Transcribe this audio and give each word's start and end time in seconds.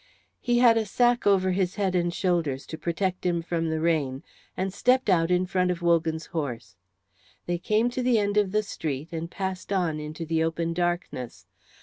He 0.39 0.57
had 0.57 0.77
a 0.77 0.85
sack 0.87 1.27
over 1.27 1.51
his 1.51 1.75
head 1.75 1.93
and 1.93 2.11
shoulders 2.11 2.65
to 2.65 2.75
protect 2.79 3.23
him 3.23 3.43
from 3.43 3.69
the 3.69 3.79
rain, 3.79 4.23
and 4.57 4.73
stepped 4.73 5.11
out 5.11 5.29
in 5.29 5.45
front 5.45 5.69
of 5.69 5.83
Wogan's 5.83 6.25
horse. 6.33 6.75
They 7.45 7.59
came 7.59 7.87
to 7.91 8.01
the 8.01 8.17
end 8.17 8.35
of 8.35 8.51
the 8.51 8.63
street 8.63 9.09
and 9.13 9.29
passed 9.29 9.71
on 9.71 9.99
into 9.99 10.25
the 10.25 10.43
open 10.43 10.73
darkness. 10.73 11.45